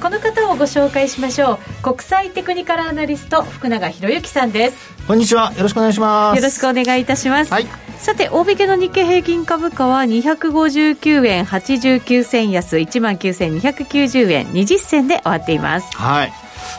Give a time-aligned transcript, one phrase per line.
[0.00, 1.82] この方をご紹介しましょう。
[1.82, 4.76] 国際テクニカルアナリスト福永博之さんです。
[5.06, 5.52] こんにちは。
[5.52, 6.36] よろしくお願いします。
[6.38, 7.66] よろしくお願いいたします、はい、
[7.98, 15.94] さて大引けの日経平均株価は259円89銭安1万9290円20銭で終わっています。
[15.94, 16.32] はい。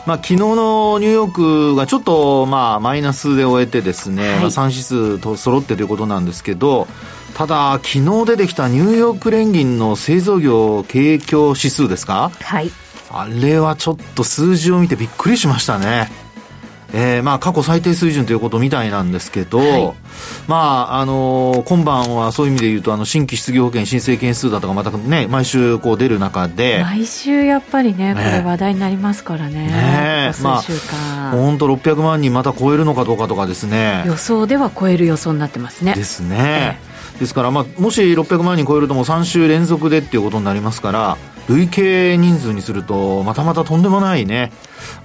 [0.04, 6.88] まあ、昨日のニューヨークがちょっとまあマイナスで終えてですね、はい、まあ、3指数と揃ってということなんですけど
[7.34, 12.32] ただ昨日出てきたニューヨーク連銀の製造業景況指数ですか？
[12.42, 12.70] はい
[13.12, 16.10] あれはちょっと数字を見てびっくりしましたね。
[16.94, 19.94] えー、まあ過去最低水準ということみたいなんですけど、はい、
[20.46, 20.56] ま
[20.90, 26.82] あ、あのー、今晩はそういう意味で言うと、あの、新規失業保険申請件数だとか、またね、毎週こう出る中で。
[26.82, 29.68] 毎週やっぱりね、これ話題になりますからね。
[29.68, 34.04] ねまあ、本当600万人また超えるのかどうかとかですね。
[34.06, 35.94] 予想では超える予想になってますね。
[35.94, 36.78] ですね。
[37.14, 41.16] えー、ですから、まあ、もし600万人超えるともう3週連続でっていうことになりますから、
[41.48, 44.52] 累計人数にすると、またまたとんでもないね、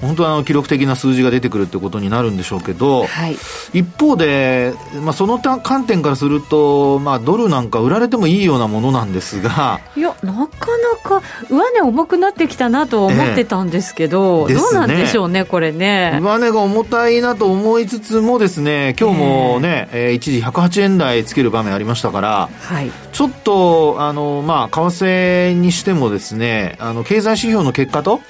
[0.02, 3.38] 本当はあの記録的な数字が出てくるってことになるんでしょうけど、はい、
[3.74, 16.20] 一方で、まあ、その観点からすると、まあ、ドルなんか売られてもいいようなものなんですが、いや、なかなか上値重くなってきたなと思ってたんですけど、えー、どうなんでしょうね、これね。
[16.22, 28.22] 上値が重たいなと思いつつもですね、今日もね、えー、一時108円台つける場面ありましたから、はい、ちょっと、あの、まあ、為替にしてもですね、あの、経済指標の結果と、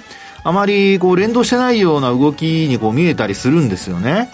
[0.43, 4.29] あまりこう連動してないような動きにこう見えたりするんですよね。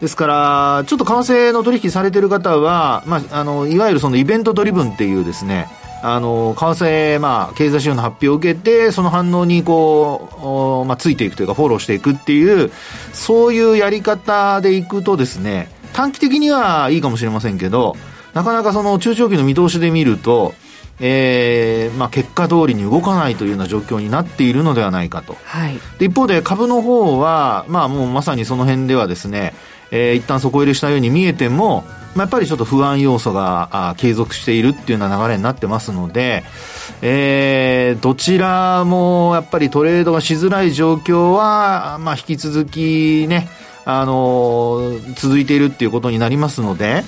[0.00, 5.68] ですから、ちょっと為替の取引されてる方は、まあ、あの、いわゆるそのイベントドリブンっていうですね、
[6.02, 12.70] あの、為替、まあ、経済指標の発表を受けて、その反応にこう、まあ、ついていくというか、フォローしていくっていう、
[13.12, 17.96] そういうやり方でいくとですね、短期的にはいいかもしれませんけど、
[18.34, 20.54] なかなかその中長期の見通しで見ると、
[21.00, 25.36] えーまあ、結果通りに動かないというような状況になっているのではないかと。
[25.44, 29.54] はい、で一方で株の方は、まあ、もうまさにその辺ではですね、
[29.90, 31.84] えー、一旦底入れしたように見えても、
[32.14, 36.44] まあ、やっぱりちょっと不安要素があ継続しているっていうような流れになってますので、
[37.02, 43.48] えー、どちらもやっぱりトレードがしづらい状況は、まあ、引き続きね、
[43.84, 47.04] あのー、続いているっていうことになりますので、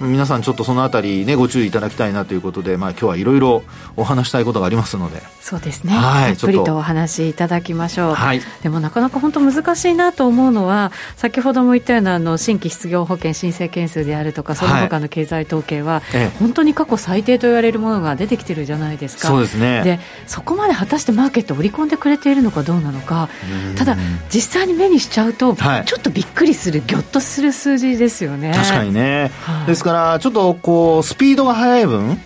[0.00, 3.62] 皆さんちょっとそのあたりね、ご注意いただきたいなということで、まあ今日はいろいろ
[3.96, 5.22] お話したいことがありますので。
[5.40, 5.92] そうですね。
[5.92, 6.36] はい。
[6.36, 8.14] たっぷりとお話いただきましょう。
[8.14, 8.40] はい。
[8.62, 19.28] でもなかなか本当難しいなと思うのは、先ほども言ったようなあの新規失業保険申請件数であるとか、その他の経済統計は、はい、本当に過去最低と言われるものが出てきてるじゃないですか。
[19.28, 19.82] そうですね。
[19.82, 23.28] で、そこまで果たしてマーケットを織り込んでくれているのかどうなのか、
[23.76, 23.96] ただ
[24.30, 28.52] 実際に目にしちゃうと、はい、ちょっとびっくりする、ぎょっとする数字ですよね。
[28.54, 29.30] 確かにね。
[29.42, 32.20] はい、ですから、ちょっとこう、スピードが速い分、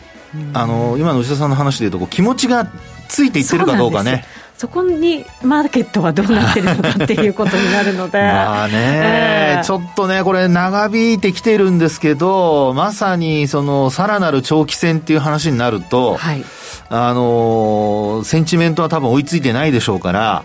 [0.55, 2.71] あの、今の内田さんの話でいうと、こう気持ちが
[3.09, 4.25] ついていってるかどうかね。
[4.57, 8.19] そこにマーケットはどうなってるのかっていうことになるので。
[8.23, 16.45] まあね、えー、ちょっとね、これ長引いてきてるんですけど、まさにそのさらなる長期戦っていう話になると、はい、
[16.89, 20.45] あの、センチメントは多分追いついてないでしょうから、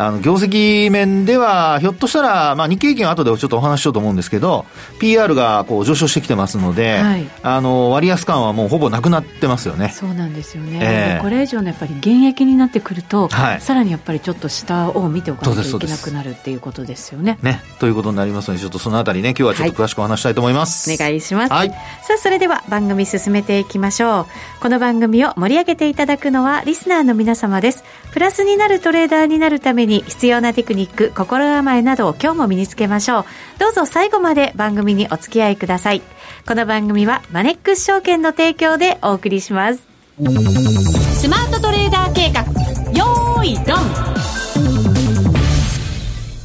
[0.00, 4.64] あの、業績面では、ひょっとしたら、まあ、日経平均は後でちょっとお話ししようと思うんですけど、
[4.98, 9.90] PR がこう上昇してきてますので、はい、あの、割安感はもうほぼなくなってますよね。
[9.90, 10.78] そうなんですよね。
[10.82, 17.38] えー、これ以上のやっぱり現役になってくると、はい、さらにやっぱりちょっと下を見ておかなきゃいけなくなるっていうことですよね。
[17.42, 17.62] ね。
[17.78, 20.88] ということになりますので、ちょっとそのあたりね、今日はちょっと詳しくお話したいと思います。
[20.88, 21.52] はい、お願いします。
[21.52, 21.68] はい。
[21.68, 21.76] さ
[22.14, 24.26] あ、それでは番組進めていきましょう。
[24.62, 27.84] この番組を盛り上げていただくのは、リスナーの皆様です。
[28.12, 33.24] プラスになるトレーダーになるために必要なテクニック、心構えなどを今日も身につけましょう。
[33.58, 36.00] どうぞ最後まで番組にお付き合いください。
[36.46, 39.82] この番組はマネックス証券の提供でお送りします。
[40.16, 42.42] スマートトレーダー計画、
[42.92, 44.39] よーいドン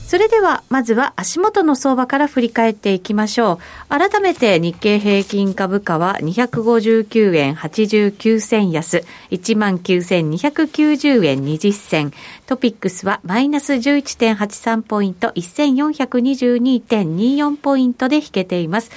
[0.08, 3.58] それでは、まずは足元の相場から振り返っていきましょう。
[3.90, 12.14] 改めて日経平均株価は259円89銭安、19,290円20銭。
[12.46, 18.92] トピックスはマイナス11.83ポイント、1422.24ポイントで引けています。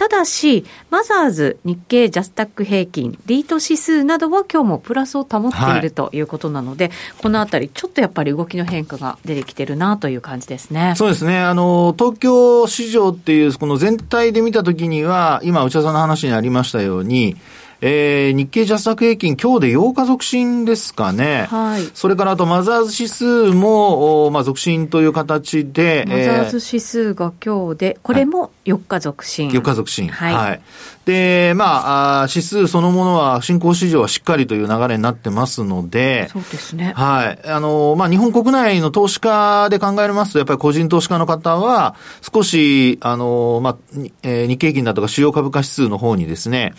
[0.00, 10.94] ただし、マザーズ、日経ジャスタック平均、リート指数などは今日もプラスを保っているということなので、はい、このあたり、ちょっとやっぱり動きの変化が出てきてるなという感じですね。
[10.96, 11.40] そうですね。
[11.40, 17.36] あの、東京市場っていう、この全体で見たときには、今、内田さんの話にありましたように、
[17.82, 21.46] えー、日経ジャスタック平均、今日で8日続伸ですかね。
[21.48, 21.82] はい。
[21.94, 26.04] それからあとマザーズ指数も、まあ、続伸という形で。
[26.06, 29.50] マザーズ指数が今日で、これも4日続伸。
[29.50, 30.08] 4日続伸。
[30.08, 30.34] はい。
[30.34, 30.60] はい、
[31.04, 36.28] で、まあ、指数そのものは、新興市場はしっかりという流れになってますので。
[36.28, 36.92] そうですね。
[36.94, 37.48] はい。
[37.48, 41.94] あの、まあ、日本国内の投資家で考えますと、やっぱり個人投資家の方は、
[42.32, 43.76] 少し、あの、まあ、
[44.22, 46.74] えー、日経平均だとか主要株価指数の方にですね、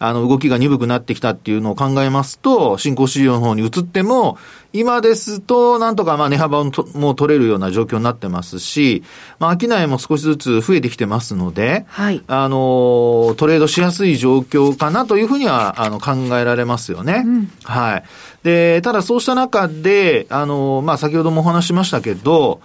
[0.00, 4.38] あの、動きが鈍くなってきたっていうのを考えますと、新興市場の方に移っても、
[4.72, 9.02] 今ですと、なんとかまあ値幅も取れるような状況になってますし、
[9.38, 12.22] まあ、商いも少しずつ増えてきてますので、はい。
[12.26, 17.22] あの、トレードしやすい状況かなというふうには、あの、考えられますよね。
[17.24, 18.04] うん、はい。
[18.42, 22.60] で、ただそうした中で、あの、まあ、先ほどもお話しましたけど、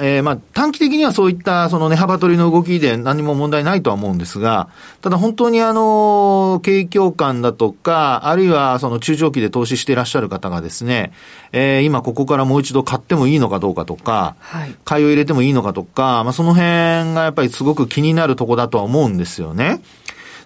[0.00, 4.68] えー、まあ、短期的にはそういったその値幅取りの動きで何も問題ないとは思うんですが、
[5.00, 11.12] ただ本当にあの、景況感だとか、あるいはその中長期で投資していらっしゃる方がですね、
[11.52, 19.80] えー、今ここからもう一度買ってもいいのかどうかとか、はい、買いを入れてもいいのかとか、まあ、その辺がやっぱりすごく気になるとこだとは思うんですよね。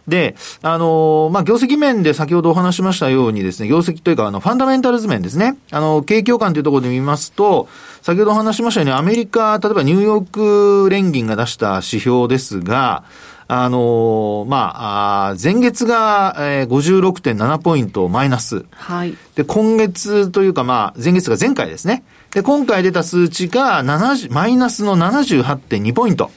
[0.08, 5.56] で、あの、まあ、業績面で先ほどお話しましたようにですね、業績というか、あの、ファンダメンタルズ面ですね。
[5.70, 7.68] あの、景況感というところで見ますと、
[8.02, 13.04] 先ほどお話しましたように、アメリカ、例えばニューヨーク連銀が出した指標ですが、
[13.46, 18.64] あのまあ、あ前月が、えー、56.7ポイントマイナス。
[18.70, 19.16] はい。
[19.34, 22.04] で、今月というか、まあ、前月が前回ですね。
[22.30, 26.30] で、今回出た数値が70、マイナスの78.2ポイント。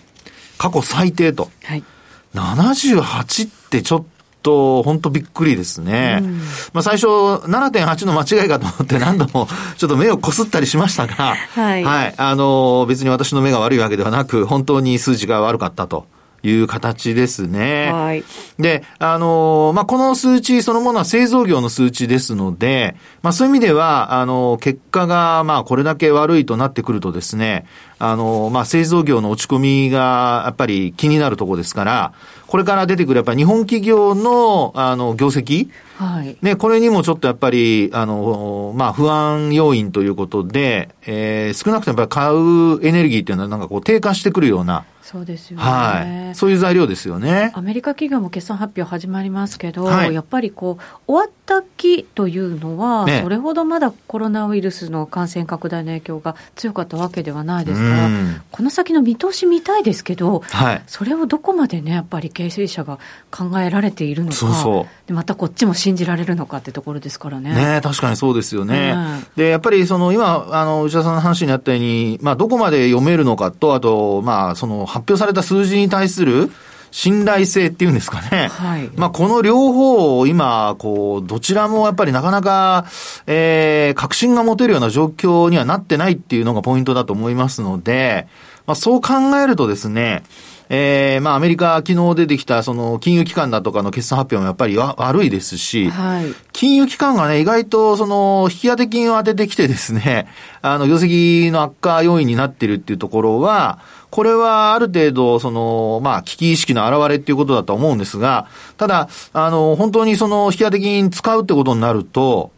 [0.58, 1.50] 過去最低と。
[1.64, 1.84] はい。
[2.42, 4.04] 78ってちょっ
[4.44, 6.19] と、本当びっくりですね。
[6.22, 6.38] うん、
[6.74, 9.48] まあ最初、7.8の間違いかと思って何度も
[9.78, 11.84] ちょっと目をこすったりしましたが、 はい。
[11.84, 12.13] はい。
[12.18, 16.06] あの、別に私の目が悪いわけではなく、本当に数字が悪かったと。
[16.44, 17.92] いう形ですね。
[17.92, 18.24] はい。
[18.60, 27.66] で、あの、まあ、この数値そのものは製造業の数値ですので、まあ、そういう意味では、あの、結果が、まあ、これだけ悪いとなってくるとですね、
[28.00, 32.13] あの、まあ、製造業の落ち込みが、やっぱり気になるところですから、
[32.45, 36.38] これから出てくるやっぱり日本企業の、あの、業績、はい。
[36.42, 45.63] ね、これにもちょっとやっぱり、あの、まあ、不安要因ということで、えー、少なくともやっぱり買うエネルギーっていうのはなんかこう低下してくるような、そうですよね。
[45.63, 46.36] はい。
[46.36, 47.54] そういう材料ですよね。
[47.56, 58.09] アメリカ企業も決算発表始まりますけど、はい、やっぱりこう、終わった期というのは、ね、それほどまだコロナウイルスの感染拡大の影響が強かったわけではないですから、
[58.51, 63.00] この先の見通し見たいですけど、はい、それをどこまでね、やっぱり経営者が
[63.31, 67.54] 考えられているのか、そうそうでまたこっちも信じられるのかってところですからね。
[67.54, 68.94] ね確かにそうですよね。
[69.38, 76.51] で、やっぱりその今、あの、内田さんの話にあったように、まあ、どこまで読めるのかと、あと、まあ、その発表された数字に対する
[76.91, 78.47] 信頼性っていうんですかね。
[78.47, 78.89] はい。
[78.95, 82.85] まあ、この両方を今、こう、どちらもやっぱりなかなか、
[83.27, 88.27] えー、確信が持てるような状況にはなってないっていうのがポイントだと思いますので、
[88.65, 90.23] まあ、そう考えるとですね、
[90.69, 100.27] えー、まあアメリカ昨日出てきたその金融機関だとかの決算発表もやっぱり悪いですし、はい、金融機関がね、意外とその引き当て金を当ててきてですね、
[100.61, 103.79] あの、業績の悪化要因になっているっていうところは、
[104.18, 112.50] これはある程度、その、まあ、危機意識の表れっていうことだと思うんですが、ただ、あの、本当にその、引き当て金使うってことになると、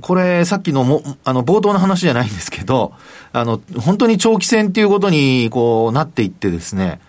[0.00, 2.92] これ、さっきのも、あの、冒頭の話じゃないんですけど、
[3.32, 7.00] あの、本当に長期戦っていうことに、こう、なっていってですね、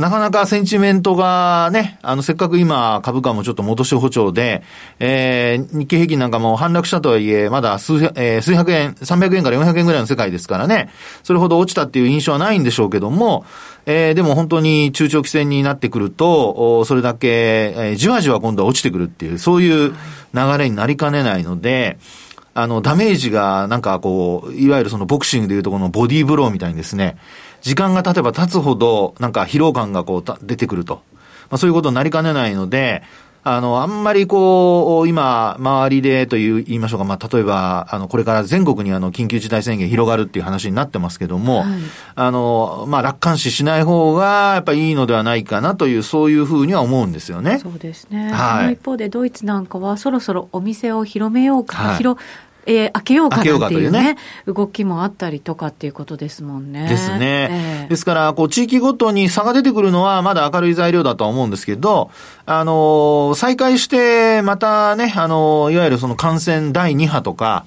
[0.00, 4.64] なかなかセンチメントがね、あの、せっかく今株価もちょっと戻し補調で、
[4.98, 10.90] えー、日経平均なんかも反落したとはいえ、まだ数,、えー、数百円、300円から400円ぐらいの世界ですからね、
[11.22, 13.44] それほど落ちたっていう印象はないんでしょうけども、
[13.86, 19.94] えー、でも本当に中長期戦になってくると、それだけ、えー、じわじわ今度は落ちてくるっていう、そういう
[20.34, 21.98] 流れになりかねないので、
[22.56, 27.16] あの、ダメージが、なんかこう、いわゆるそのボクシングでいうとこのボディーブローみたいにですね、
[27.64, 31.02] 時間が経てば経つほど、なんか疲労感がこう出てくると。
[31.48, 33.02] まあ、そういうことになりかねないので、
[33.42, 41.66] あの、あんまりこう、今、周りでという言いましょうか、まあ、例えば、あの、これから全国にあの、緊急事態宣言広がるっていう話になってますけども、はい、
[42.16, 47.58] あの、まあ、楽観視しない方が、やっぱりいいのではないかなという、そういうふうには思うんですよね。
[47.58, 48.30] そうですね。
[48.32, 48.74] はい。
[48.74, 52.18] 一方で、ドイツなんかは、そろそろお店を広めようか、はい、広、
[52.66, 54.16] えー、開けようかなっていうね、うね
[54.46, 56.88] 動きもあったりとかっていうことですもんね。
[56.88, 57.48] ですね。
[57.50, 62.10] えー、ですから、こう、地域ごとに差が出てくるのはまだ明るい材料だとは思うんですけど、
[62.46, 67.64] あの再開して、またね、あのいわゆるその感染第2波とか、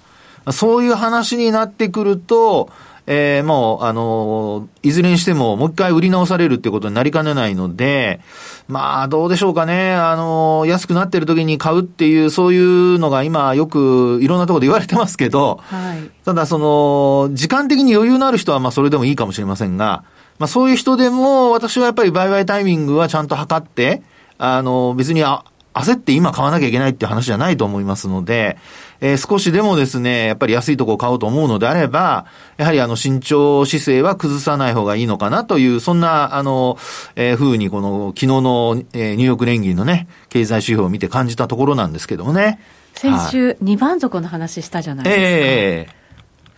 [0.51, 2.69] そういう話になってくると、
[3.09, 8.19] えー、もう、あの、いずれにしても、もう一回売り直されるってことになりかねないので、
[8.67, 9.93] まあ、どうでしょうかね。
[9.93, 20.03] あの、安くなってる時に買うっていう、そういうのが今、よく、いろんなところで言われてますけど、はい、ただ、その、時間的に余裕のある人は、まあ、それでもいいかもしれませんが、
[20.37, 24.03] まあ、そういう人でも、私はやっぱり売買タイミングはちゃんと測って、
[24.37, 25.45] あの、別にあ、
[25.79, 28.57] 焦って今買わなきゃいけないっていう話じゃないと思いますので、
[28.99, 32.25] えー、少しでもですね、やっぱり安いとこを買おうと思うのであれば、
[32.57, 36.77] やはりあの慎重姿勢は崩さない方がいいのかなという、そんな、あの、
[37.15, 42.59] えー、風にこの昨日の、えー、ニューヨーク連銀のね、経済指標を見て感じたところなんですけどもね。
[42.93, 45.21] 先週、2番底の話したじゃないですか。
[45.21, 46.06] ええー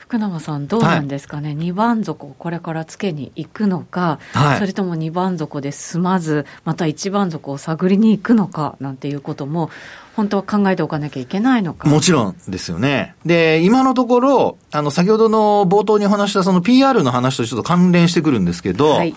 [0.10, 9.70] 福永さん、どうなんですかね、はい、2番底をこれからつけに行くのか、はい、それとも2番底で済まず、また1番底を探りに行くのかなんていうことも、
[10.20, 11.88] 本当は考えておかなきゃいけないのか。
[11.88, 13.16] もちろんですよね。
[13.26, 19.16] で、今のところ、あの、先ほどの冒頭にお話したその PR の話とちょっと関連してくるんですけど、はい、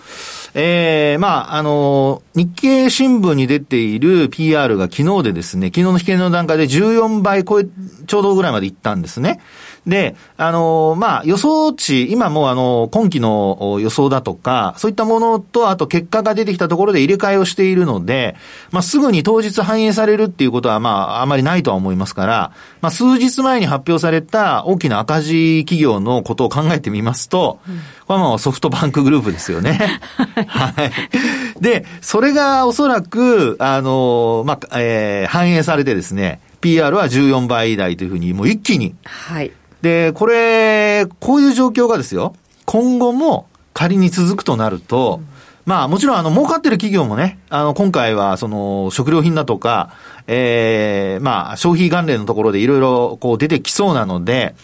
[0.53, 7.65] ええー、まあ、あの、日経新聞に出ている PR が昨日でですね、昨日の引けの段階で14倍超え、
[8.07, 9.41] ちょうどぐらいまでいったんですね。
[9.85, 18.35] で、あの、まあ、予想値、今もあの、今期の予想だとか、そういったものと、あと結果が出てきたところで入れ替えをしているので、
[18.71, 29.99] まあ、すぐに当日反映されるっていうことは、まあ、あまりないとは思いますから、まあ、数日前に発表された大きな赤字企業のことを考えてみますと、うん、これはもうソフトバンクグループですよね。
[30.47, 31.61] はい。
[31.61, 39.51] で、それがおそらく、あの、まあ、えー、反映されてですね、PR は14倍台というふうに、もう一気に、はい。
[39.81, 42.35] で、これ、こういう状況がですよ、
[42.65, 45.32] 今後も仮に続くとなると、うん、
[45.65, 49.93] まあもちろんあの儲かってる企業もね、あの今回はその食料品だとか、
[50.27, 54.55] ええー、まあ消費関連のところでいろいろこう出てきそうなので、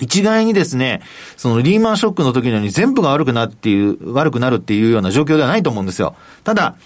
[0.00, 1.00] 一概にですね、
[1.36, 6.14] そのリーマンショックの時のように全部が悪くなっていう、悪くなるっていうような状況ではないと思うんですよ。
[6.44, 6.76] ただ、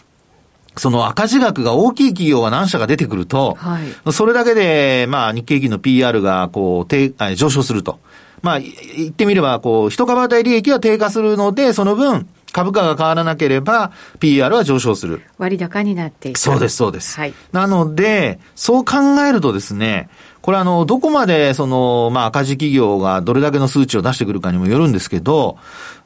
[0.77, 7.99] その赤字額が大きい企業が何社か出てくると、はい、それだけで、まあ、日経平均の PR が、こう、低、上昇すると。
[8.43, 15.23] まあ、言ってみれば、こう、一株当たり利益は低下するので、その分、株価が変わらなければ、PR は上昇する。
[15.39, 16.39] 割高になっていく。
[16.39, 17.17] そうです、そうです。
[17.17, 17.35] はい。
[17.53, 20.09] なので、そう考えるとですね、
[20.43, 25.59] これあの、どこまでその、まあ赤字企業がどれだけの数値を出してくるかにもよるんですけど、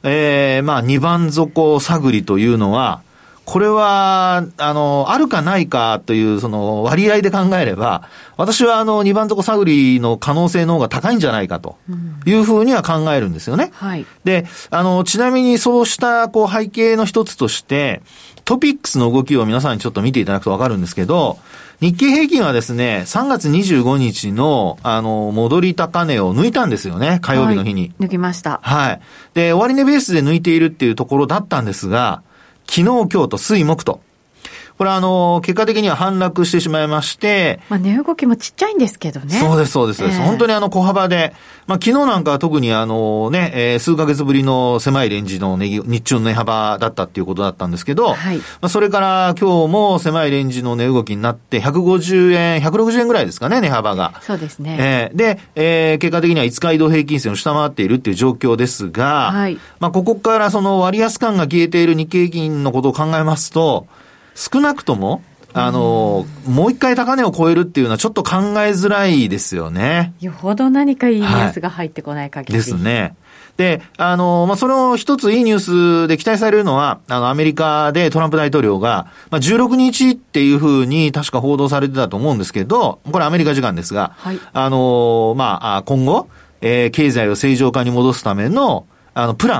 [0.03, 3.01] ええー、まあ二番底探りというのは、
[3.45, 11.77] これは、あの、あるかないかという、その割合で考えれば、私はあの、二番底探りの可能性の方が高いんじゃないかと
[12.25, 13.65] いうふうには考えるんですよね。
[13.65, 14.05] うん、はい。
[14.23, 18.01] で、あの、ちなみにそうした、こう、背景の一つとして、
[18.45, 21.37] トピックスの動きを皆さんにちょっと見ていただくとわかるんですけど、
[21.81, 27.93] 日経平均はですね、3月25日の、あの、戻り高値を抜いたんですよね、火曜日の日に。
[27.99, 28.59] はい、抜きました。
[28.63, 29.01] はい。
[29.35, 32.23] で、終値ベースで抜いているっていうところだったんですが、
[32.67, 34.01] 昨日、今日と水木と。
[34.77, 37.61] これはあの、結果的には反落してしまいまして。
[37.69, 39.39] まあ値動きもちっちゃいんですけどね。
[39.39, 40.03] そうです、そうです。
[40.03, 41.33] えー、本当にあの小幅で、
[41.65, 54.19] まあ昨日なんかは特にあのね、えー、数ヶ月ぶりの狭いレンジの値、日中の値幅だったっていうことだったんですけど、はい、まあそれから今日も狭いレンジの値動きになって、150円、160円ぐらいですかね、値幅が。
[54.23, 54.75] そうですね。
[54.77, 63.87] えー、で、えー、結果的には5日移動平均線を下回っているっていう状況ですが、はい、まあここからその割安感が消えている日経平均のことを考えますと、
[64.35, 65.23] 少なくとも、
[65.53, 70.13] あの、もう一回高値を超えるっていうのはちょっと考えづらいですよね。
[70.19, 73.15] よほど何かいいニュースが入ってこない限り、はい、ですね。
[73.55, 86.27] で、あの、まあ、その一ついいニュースで期待されるのは、あの、アメリカでトランプ大統領が、まあ、16日っていうふうに確か報道されてたと思うんですけど、これアメリカ時間ですが、はい、あの、まあ、今後、
[86.59, 89.59] えー、経済を正常化に戻すための、あの、プラ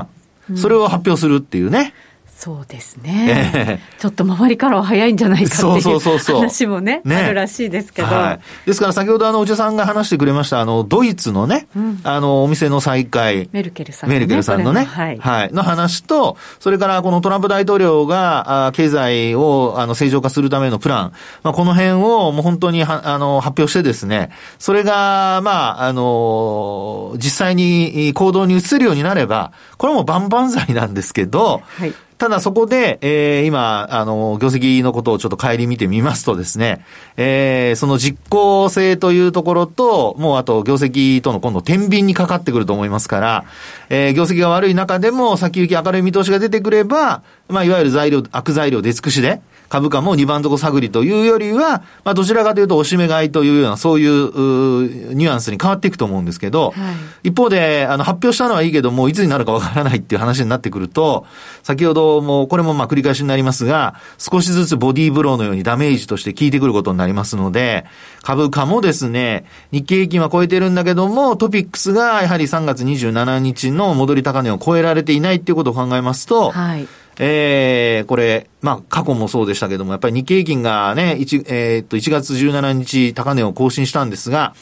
[0.50, 1.94] ン、それを発表するっていうね。
[2.36, 7.16] そうですね、えー、ちょっと周りからは早いんじゃないかっていう話もね、ね。
[7.16, 8.08] あるらしいですけど。
[8.08, 13.48] はい、ですから先ほどあの、お茶さんが話してくれました、あの、ドイツのね、うん、あの、お店の再開。
[13.52, 15.52] メルケルさん、ね、メルケルさんのね、はい、はい。
[15.54, 21.12] の話と、それからこのトランプ大統領が、あ経済を、あの、正常化するためのプラン。
[21.42, 24.28] まあ、この辺をもう本当には、あの、発表してですね、
[24.58, 36.82] それが、まあ、あの、実際に行動に移せるようになれば、これも万々歳なんですけど、はいただそこで、えー、今、あの、業績のことをちょっと帰り見てみますとですね、
[37.18, 43.44] えー、その実効性というところと、もうあと業績との今度天秤にかかってくると思いますから、
[43.90, 56.92] えー、業績が悪い中でも先行き明るい見通しが出てくれば、まあ、いわゆる材料、悪材料出尽くしで、株価も2番底探りというよりは、まあ、どちらかというと、押し目買いというような、そういう、ニュアンスに変わっていくと思うんですけど、は
[57.24, 61.26] い、一方で、あの、発表したのはいいけども、いつになるかわからないっていう話になってくると、
[61.62, 67.86] 先ほども、これもまあ繰り返しになりますが、少しずつボディーブローのようにダメージとして効いてくることになりますので、
[68.22, 84.54] 株価もですね、日経平均は超えてるんだけども、トピックスがやはり3月27日の戻り高値を超えられていないっていうことを考えますと、はいえー、これ、まあ、過去もそうでしたけども、やっぱり日経平均がね、1、えー、っと、1月17日高値を更新したんですが、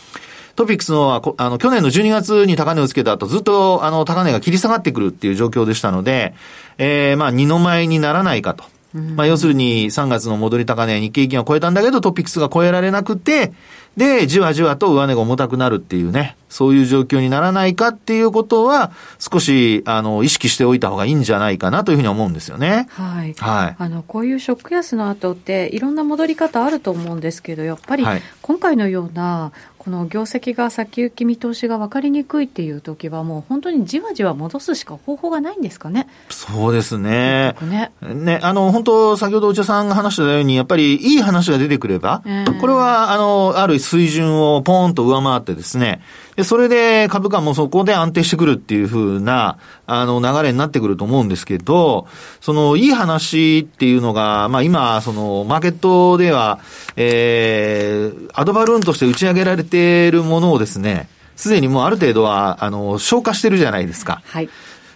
[0.56, 6.34] トピックスのはあの、去年の12月に高値をつけた後、ずっと、あの、高値が切り下がってくるっていう状況でしたので、
[6.78, 8.64] えー、まあ、二の前にならないかと。
[8.94, 13.52] まあ、要するに3月の戻り高値、日経平均は超えたんだけど、トピックスが超えられなくて、
[13.96, 22.88] で、じわじわと上値が重たくなるっていうね、そういう状況にならないかっていうことは、少し、あの、意識しておいた方がいいんじゃないかなというふうに思うんですよね。
[22.90, 23.34] はい。
[23.34, 23.76] はい。
[23.78, 28.04] あの、こういうショック安の後って、いろんな戻り方あると思うんですけど、やっぱり、
[28.42, 29.52] 今回のような、
[29.84, 36.08] この業績が先行き見通しが分かりにくいっていう時は、もう本当にじわじわ戻すしか方法がないんですかね？
[36.30, 37.54] そうですね。
[37.60, 37.92] ね。
[38.00, 46.00] ね、あの、本当、先ほどお茶さんが話したように、やっぱりいい話が出てくれば、えー、これは、あの、ある水準をポーンと上回ってですね、
[46.36, 52.08] で、それで株価もそこで安定してくるっていうふうな、あの、流れになってくると思うんですけど、
[52.40, 56.58] その、いい話っていうのが、まあ今、その、マーケットでは、
[56.96, 64.22] えー、アドバルーンとして打ち上げられているものをですね、すでにもうある程度は、あの、消化してるじゃないですか。
[64.26, 64.48] はい。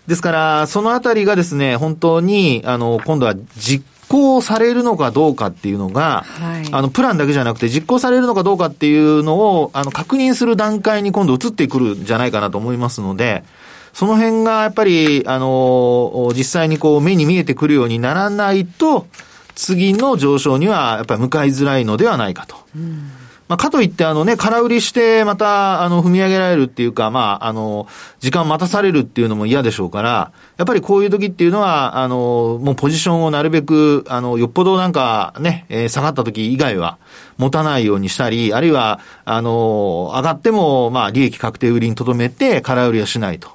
[0.09, 13.45] ですから、そのあたりがですね、本当に、あの、今度は実行されるのかどうかっていうのが、はい、あの、プランだけじゃなくて実行されるのかどうかっていうのを、あの、確認する段階に今度移ってくるんじゃないかなと思いますので、
[13.93, 19.07] その辺がやっぱり、あの、実際にこう目に見えてくるようにならないと、
[19.55, 22.57] 次の上昇にはやっぱり向かいづらいのではないかと。
[22.77, 23.11] うん
[23.49, 27.87] まあ、かといって、あのね、空売りして、また、あの、踏み上げられるっていうか、まあ、あの、
[28.21, 36.99] 時間待たされるっていうのも嫌でしょうから、やっぱりこういう時っていうのは、あの、もうポジションをなるべく、あの、よっぽどなんかね、えー、下がった時以外は、
[37.39, 43.49] 持たないようにしたり、あるいは、あの、上がっても、まあ、利益確定売りに留めて、空売りはしないと。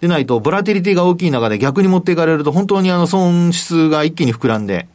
[0.00, 4.88] でないと、ボラティリティが大きい中で逆に持っていかれると、本当にあの、損失が一気に膨らんで、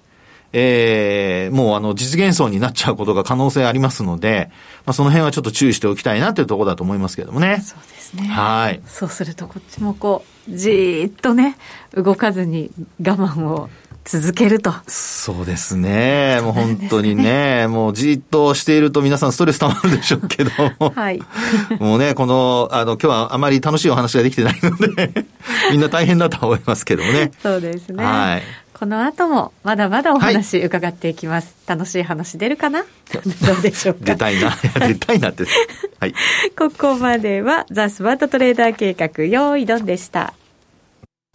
[0.58, 4.50] えー、もうあの、実現層になっちゃうことが可能性ありますので、
[4.86, 7.62] まあ、その辺はちょっと注意しておきたいなというところだと思いますけどもね。
[7.62, 8.24] そうですね。
[8.24, 8.82] はい。
[8.86, 11.58] そうすると、こっちもこう、じーっとね、
[11.94, 13.70] 動かずに我慢を
[14.06, 14.72] 続けると。
[14.88, 16.40] そうですね。
[16.42, 20.52] もう本当にね、もうじっとしていると皆さんストレス溜まるでしょうけど。
[20.90, 21.20] はい。
[21.80, 25.26] もうね、この、あの、今日はあまり楽しいお話ができてないので
[25.72, 27.32] みんな大変だと思いますけどもね。
[27.44, 28.02] そうですね。
[28.02, 28.65] はい。
[28.78, 31.56] この後もまだまだお話伺っていきます。
[31.66, 32.84] はい、楽しい話出るかな？
[33.14, 34.00] どうでしょうか？
[34.04, 34.52] 出たいな。
[34.88, 35.46] 出たいなって。
[36.00, 36.14] はい。
[36.58, 40.34] ここまではザ・スマートトレーダー計画、用意ドンでした。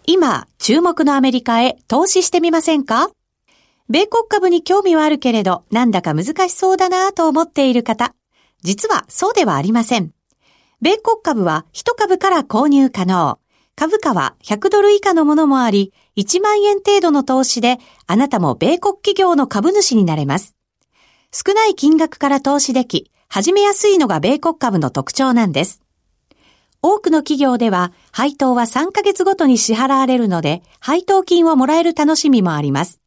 [0.07, 3.11] 今、注目のアメリカへ投資してみませんか？
[3.88, 8.14] 米国株に興味はあるけれど、なんだか難しそうだなと思っている方。
[8.62, 10.11] 実はそうではありません。
[10.83, 13.38] 米国株は1株から購入可能。
[13.76, 20.54] 株価は100ドル以下のものもあり、1万円程度の投資で、あなたも米国企業の株主になれます。
[21.33, 25.80] 少ない金額から投資でき、始めやすいのが米国株の特徴なんです。
[26.83, 33.00] 多くの企業では、配当は3ヶ月ごとに支払われるので、配当金をもらえる楽しみもあります。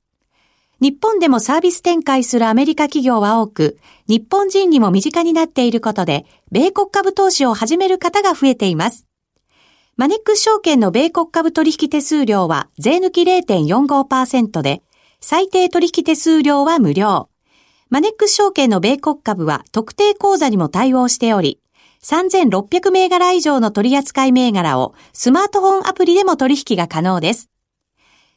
[0.80, 9.08] 日本でもサービス展開するアメリカ企業は多く、日本人にも身近になっていることで、米国株投資を始める方が増えています。
[9.96, 14.82] マネックス証券の米国株取引手数料は税抜き0.45%で、
[15.22, 17.30] 最低取引手数料は無料。
[17.92, 21.60] マネックス証券の米国株は特定口座にも対応しており、
[22.02, 27.52] 3600銘柄以上の取扱銘柄をスマートフォンアプリでも取引が可能です。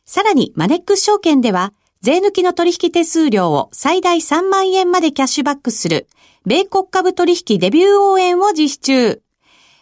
[0.04, 6.06] さらにマネックス証券では、税抜きの取引手数料を最大3万円までキャッシュバックする、
[6.44, 9.22] 米国株取引デビュー応援を実施中。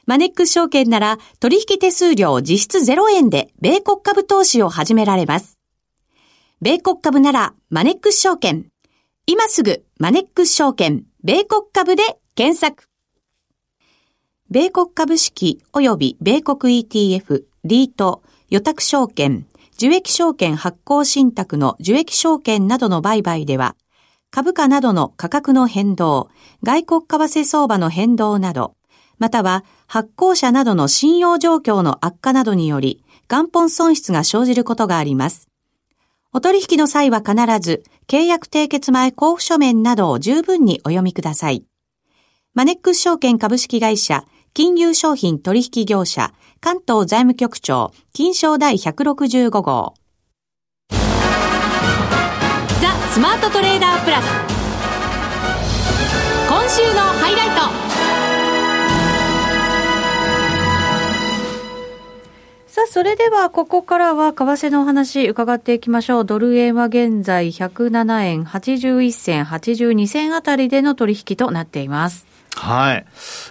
[0.06, 5.58] マネックス証券なら取引手数料実質0円で米国株投資を始められます。
[6.60, 8.66] 米国株ならマネックス証券。
[9.26, 12.02] 今すぐマネックス証券米国株で
[12.34, 12.88] 検索。
[14.50, 23.74] 米国株式及び米国 ETF、リート、予託証券、受益証券発行信託の受益証券などの売買では、
[24.30, 26.28] 株価などの価格の変動、
[26.62, 28.74] 外国為替相場の変動など、
[29.18, 35.48] または発行者などの信用状況の悪化などにより元本損失が生じることがあります。
[36.32, 41.64] お取引の際は必ず、契約締結前交付書面などを十分にお読みください。
[42.54, 49.94] マネックス証券株式会社、金融商品取引業者、関東財務局長、金賞第165号。
[50.90, 50.96] ザ・
[53.12, 54.24] スマートトレーダープラス。
[56.48, 57.83] 今週のハイライト。
[62.74, 66.24] さあ、それではここからは為替のお話伺っていきましょう。
[66.24, 72.26] ドル円は現在107円81銭82銭あたりでの取引となっています。
[72.56, 73.06] はい。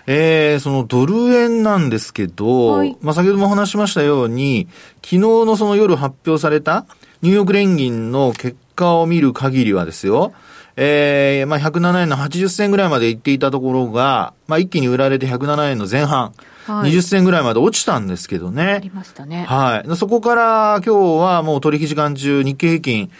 [0.07, 6.85] えー、そのドル円なんですけど、はい、まあ先ほども話しましたように、昨日のその夜発表された
[7.21, 10.33] ニューヨーク連銀の結果を見る限りはですよ、
[10.75, 16.33] えー、まあ107円の80銭ぐらいまで行っていたところが、まあ一気に売られて107円の前半。
[16.65, 18.63] はい、20銭ぐらいまで落ちたんですけどね。
[18.63, 19.45] ありましたね。
[19.47, 19.95] はい。
[19.97, 23.11] そこから今日はもう取引時間中日経平均、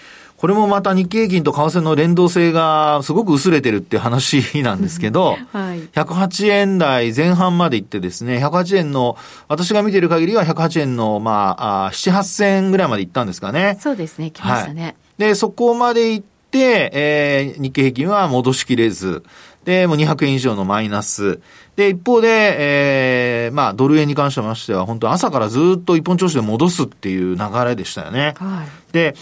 [0.43, 9.15] これもまた日経平均と為替の連動性がすごく薄れてるって話なんですけど、 はい、108円台前半まで行ってですね、108円の、
[9.47, 13.77] 私が見てる限りは108円の、まあ、あ7、8銭ぐらいまで行ったんですかね。
[13.79, 14.83] そうですね、来ましたね。
[14.83, 19.23] はい、で、そこまで行って、えー、日経平均は戻しきれず、
[19.63, 21.39] で、もう200円以上のマイナス。
[21.75, 28.35] で、一方で、ええー、まあ、ドル円に関してましては、本当朝からずっと一本調子で戻すっていう流れでしたよね。
[28.37, 28.93] はい。
[28.93, 29.15] で、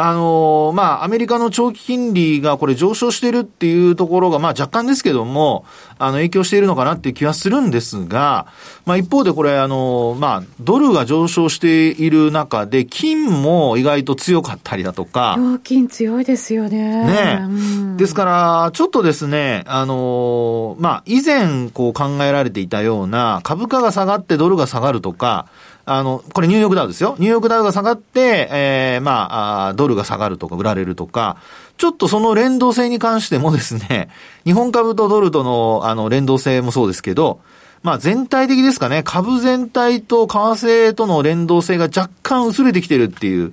[0.00, 5.64] あのー、まあ、アメリカの長期金利がこれ上昇してるっていうところが、まあ、若干ですけども、
[5.98, 8.46] あの、影響しているのかなっていう気はするんですが、
[8.86, 15.34] まあ、一方でこれ、あのー、まあ、ドルが上昇している中で、金も意外と強かったりだとか。
[15.36, 17.04] 料金強いですよね。
[17.04, 25.46] ね、うん、ですから、ちょっとですね、あのー、まあ、以前、こう考えられていたような、株価が下がってドルが下がるとか、
[25.84, 27.16] あの、これニューヨークダウですよ。
[27.18, 31.38] ニューヨークダウが下がって、えー、まあ、ドルが下がるとか売られるとか、
[31.78, 34.10] ちょっとその連動性に関してもですね、
[34.44, 37.40] 日本株とドルとの、あの、連動性もそうですけど、
[37.82, 43.52] まあ全体的ですかね、株全体と為替との連動性が若干薄れてきてるっていう、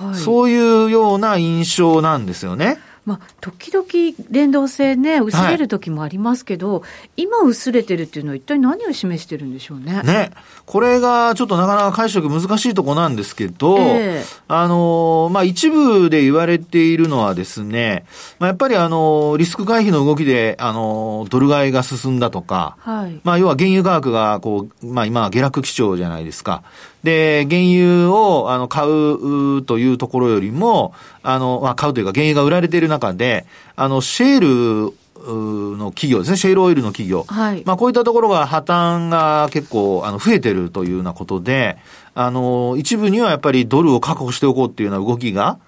[0.00, 2.78] はい、そういうような印象なんですよね。
[3.06, 3.86] まあ、時々
[4.30, 6.86] 連動性ね、薄れる時もありますけど、は
[7.16, 10.02] い、今薄れてるっていうのは一体何を示してるんでしょうね。
[10.02, 10.30] ね。
[10.64, 18.06] これがちょっとなかなか解釈難しいとこなんですけど、えー、あの、まあ、一部で言われているのはですね、
[18.38, 26.62] まあ、やっぱりあの、リスク回避の動きで、あの、ドル買いが進んだとか、はい、まあ、要は原油価格がこう、まあ、今下落基調じゃないですか。
[27.04, 34.94] で、原油を、あの、買うというところよりも、あの、まあ、買うというか、原油が売られている中で、あの、シェール、
[35.26, 37.24] の企業ですね、シェールオイルの企業。
[37.26, 37.62] はい。
[37.64, 41.78] まあ、こういったところが破綻が結構、あの、増えてるというようなことで、
[42.14, 45.58] あの、一部にはやっぱりドルを確保しておこうっていうような動きが、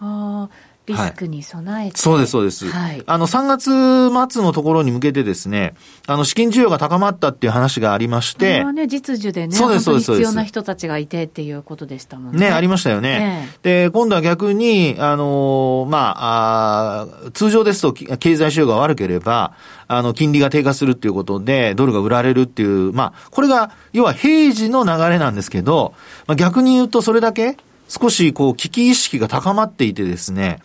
[0.00, 0.71] ああ。
[0.86, 2.68] リスクに備えて、はい、そうです、そうです。
[2.68, 3.02] はい。
[3.06, 5.74] あの、3月末のところに向けてですね、
[6.06, 8.54] あの、資金需要が高まったっていう話がありまして。
[8.54, 10.12] これはね、実需でね、そうです、そうです。
[10.12, 12.46] 必要な人たちがいてっていうことでしたもんね。
[12.46, 13.48] ね、ありましたよね。
[13.62, 19.54] で、今度は逆に、あの、まあ、あ通常ですと経済需要が悪ければ、
[19.86, 25.94] あの、金利が低下するっていうことで、ドルが売られるっていう、まあ、これが、要は平時の流れなんですけど、
[26.26, 27.56] まあ、逆に言うとそれだけ、
[27.92, 30.60] 少しこう危機意識が高まっていてですね、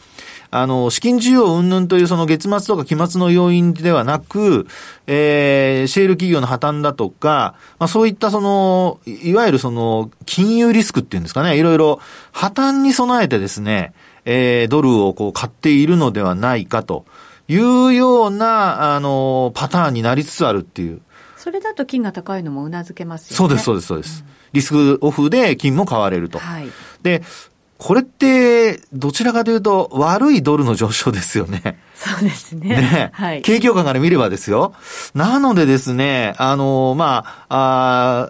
[0.49, 4.65] あの、資金需要云々というその月末とか期末の要因ではなく、
[5.07, 11.99] えー、シェール企業の破綻だとか、まあそういったその、いわゆるその、金融リスクっていうんですかね、いろいろ
[12.31, 17.03] 破綻に備えてですね、えー、ドルをこう買っているのではないかと。
[17.47, 21.01] いうような、あの、パターンになりつつあるっていう。
[21.37, 23.37] それだと金が高いのもうなずけますよね。
[23.37, 24.23] そうです、そうです、そうです。
[24.29, 26.39] うんリスクオフで金も買われると。
[26.39, 26.69] はい、
[27.03, 27.21] で、
[27.77, 31.79] これって、どちらかというと、悪いドルの上昇ですよね。
[31.93, 32.69] そうですね。
[32.69, 33.11] ね。
[33.13, 33.41] はい。
[33.43, 34.73] 景況感から見ればですよ。
[35.13, 38.29] なのでですね、あの、まあ、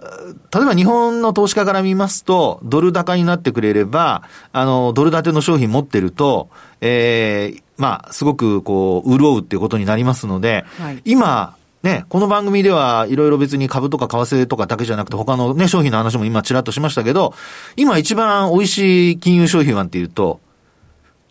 [0.54, 6.50] 例えば日本の投資家から見ますと、ドル高になってくれれば、あの、ドル建ての商品持ってると、
[6.82, 17.34] ええー、まあ、すごくこう、潤うっていうことになりますので、はい、今、ね、この番組ではいろいろ別に株とか為替とかだけじゃなくて他のね、商品の話も今ちらっとしましたけど、
[17.76, 20.40] 今一番美味しい金融商品はっていうと、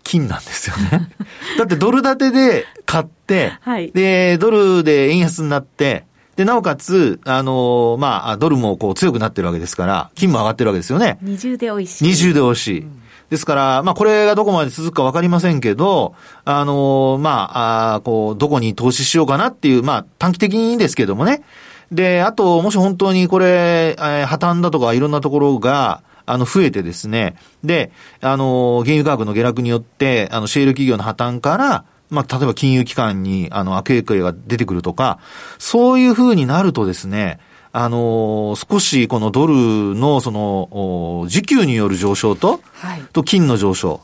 [0.03, 1.09] 金なんですよね。
[1.59, 6.05] だってドル建てで買って、はい、で、ドルで円安になって、
[6.37, 11.17] で、なおかつ、あのまあ、ドルもこう強くなってるわけですから、金も上がってるわけですよね。
[11.21, 12.03] 二重で美味しい。
[12.05, 12.79] 二重で美味しい。
[12.81, 21.43] うんですから、まあ、これがどこまで続くかわかりませんけど、あの、まあ、あこう、どこに投資しようかなっていう、まあ、短期的にですけどもね。
[21.91, 35.19] で、あと、もし本当にこれ、えー、破綻だとかいろんなところが、あの、増えてですね、で、あの、原油価格の下落によって、あの、シェール企業の破綻から、まあ、例えば金融機関に、あの、悪影響が出てくるとか、
[35.57, 37.39] そういう風になるとですね、
[37.79, 39.53] あのー、少しこのドル
[39.93, 44.01] のその、時給による上昇と、はい、と金の上昇。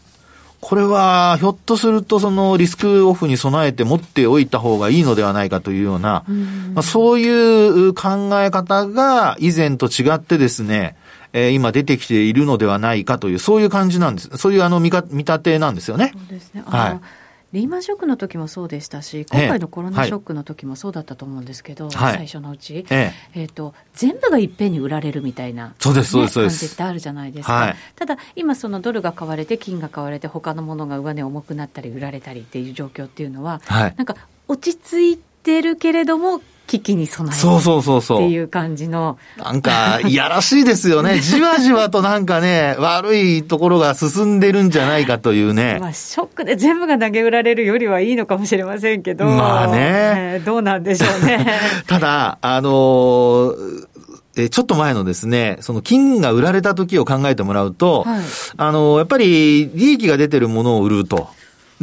[0.61, 6.23] これは、ひょっとすると、そのリスクオフに備えて持っておいた方がいいのではないかというような、
[6.75, 10.95] まあ、そういう考え方が以前と違ってですね、
[11.33, 14.29] えー、今出てきているのではないかという、そういう感じなんです。
[14.37, 16.11] そういうあの見か見立てなんですよね。
[16.13, 16.63] そうですね。
[16.67, 16.99] はい。
[17.53, 23.41] リーマンショックの時もそうでしたし、今回のコロナショックの時もそうだったと思うんですけど、はい、最初のうち、ええ。
[23.41, 27.53] えー、と、全部がいっぺんに売られるみたいな、そうです、そうです、感じってあるじゃないですか。
[27.53, 34.15] はい、ただ、今、そのドルが買われて、金が買われて、他のものが上値重くなったり、売られたりっていう状況っていうのは、はい、なんか
[34.47, 38.17] 落ち着いてるけれども、危機に備えるそうそうそうそう。
[38.19, 39.17] っていう感じの。
[39.37, 41.19] なんか、いやらしいですよね。
[41.21, 45.77] じわじわとなんかね、悪いところが進んでるんじゃないかというね。
[45.79, 49.25] まあ、ショックで全部が投げ売られるよりはいいのかもしれませんけど。
[49.25, 50.41] まあね。
[50.45, 51.45] どうなんでしょうね。
[51.87, 53.87] ただ、あのー
[54.35, 58.23] えちょっと前のですね、その金が売られた時を考えてもらうと、はい、
[58.57, 61.27] あの、やっぱり利益が出てるものを売ると。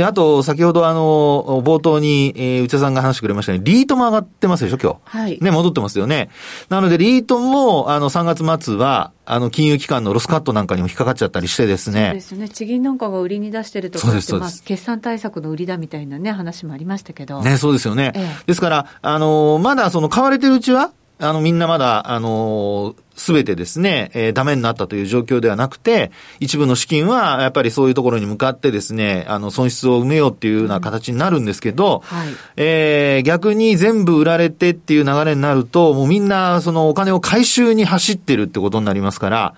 [0.01, 5.19] で、あと、先ほどあの、冒頭に、えー、内田さんが話してくれましたね、リートも上がってますでしょ、今日。
[5.19, 5.39] はい。
[5.43, 6.31] ね、戻ってますよね。
[6.71, 12.07] なので、リートも、あの、3月末は、あの、金融機関のロスカットなんかにも引っかかっちゃったりしてですね。
[12.07, 12.49] そうですね。
[12.49, 17.43] 地銀なんかが売りに出してるとかって、まあ、決算対策の売りだみたいなね、話もありましたけど。
[17.43, 18.13] ね、そうですよね。
[18.15, 39.54] ええ、ですから、あの、まだその買われてるうちは、あの、みんなまだ、あの、すべてですね、えー、ダメになったという状況ではなくて、一部の資金は、やっぱりそういうところに向かってですね、あの、損失を埋めようっていうような形になるんですけど、はい、えー、逆に全部売られてっていう流れになると、もうみんな、そのお金を回収に走ってるってことになりますから、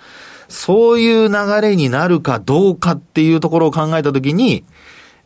[0.48, 4.64] そういう流れになるかどうかっていうところを考えたときに、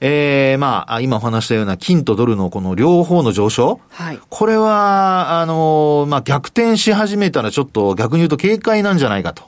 [0.00, 3.80] えー、まあ、今お話したような金とドルのこの両方の上昇。
[3.88, 4.20] はい。
[4.28, 9.44] これは、あの、まあ、逆転し始めたらちょっと逆に言うと警戒なんじゃないかと。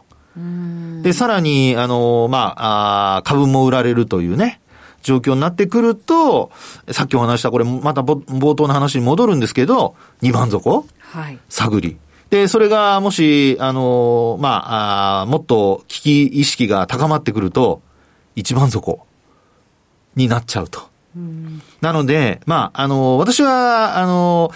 [1.03, 4.61] で、さらに、あの、まあ、あ株も売られるというね、
[5.03, 6.51] 状況になってくると、
[6.91, 11.39] さっきお話した、これまた冒頭の話に戻るんですけど、二番底はい。
[11.49, 11.99] 探り。
[12.31, 17.83] で、それがもし、あの、まあ、あもっと危機意識が高まってくると、
[18.35, 19.08] 一番底。
[20.19, 20.89] になっちゃうと。
[21.81, 24.53] なので、まあ、あの、私は、あの、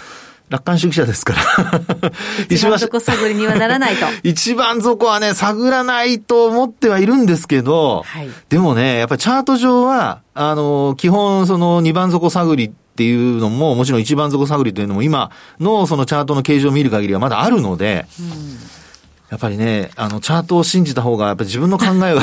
[0.49, 1.81] 楽観主義者ですから
[2.47, 4.05] 一番底探りにはならないと。
[4.23, 18.73] 一番底はね、探らないと思ってはいるんですけど、はい、でもね、やっぱりチャート上は、あの、基本その二番底探りっていうのも、もちろん一番底探りというのも今のそのチャートの形状を見る限りはまだあるので、うん
[19.33, 22.21] やっぱりね、あの、チャートを信じた方が、やっぱり自分の考えは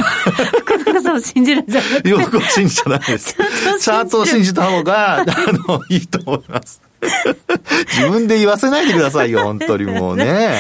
[1.11, 2.09] さんを信じるんじゃなくて。
[2.09, 3.35] よく信じちゃダメです。
[3.81, 6.81] チャートを信じた方が、あの、いいと思います。
[7.01, 10.55] 自分で言わせないでくださいよ、本当にもうね。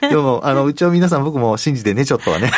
[0.00, 2.50] でも、あの、うちは皆さん僕も信じてね、ちょっとはね。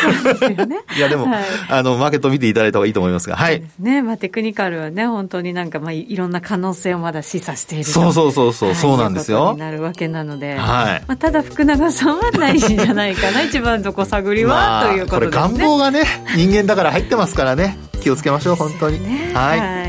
[0.67, 3.63] ねいや、でも、はい、あの、マーケット見ていただいた方がいいと思いますが、はい。
[3.79, 4.03] ね。
[4.03, 9.57] まあ、テクニカルはね、本当になんか、まあ、いろんな可能性をまだ示唆しているそうそうそうそう、はい、そうなんですよ。
[9.57, 10.57] なるわけなので。
[10.57, 11.05] はい。
[11.07, 15.43] まあ、ただ、福永さんはないんじゃないかな、 一番とこ探りは、まあ、ということですね。
[15.43, 16.05] これ願望がね、
[16.35, 17.79] 人間だから入ってますからね。
[18.01, 19.03] 気をつけましょう、本当に。
[19.03, 19.86] ね、はい。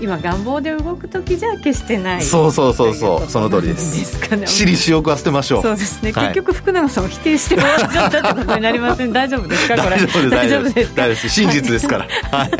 [0.00, 2.22] 今願望で動く時じゃ決してない。
[2.22, 12.50] そうそうそうそうその通りです私利私欲は捨てましょうそうですね、はい、結局福永さんを否定してもらっちゃったってことになりません大丈夫ですかこれ大丈夫です大丈夫です大丈夫です真実ですからはい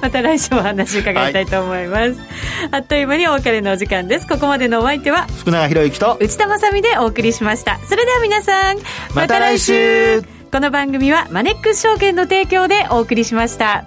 [0.00, 2.16] また来週お話伺いたいと思います、はい、
[2.72, 8.78] あっという間にお別れのお時間ですここまでのお相手は福永博之と内田まさでお送りしましたそれでは皆さん
[9.14, 10.22] また来週
[10.52, 13.84] この番組はマネックス証券の提供でお送りしました。